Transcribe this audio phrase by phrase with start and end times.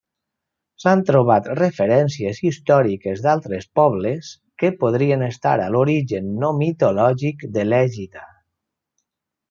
[0.83, 8.29] S'han trobat referències històriques d'altres pobles que podrien estar a l'origen no mitològic de l'ègida.